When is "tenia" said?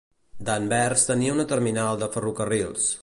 1.11-1.35